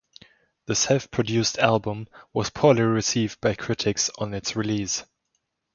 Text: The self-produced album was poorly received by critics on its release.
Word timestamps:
The 0.65 0.73
self-produced 0.73 1.59
album 1.59 2.07
was 2.33 2.49
poorly 2.49 2.81
received 2.81 3.39
by 3.39 3.53
critics 3.53 4.09
on 4.17 4.33
its 4.33 4.55
release. 4.55 5.03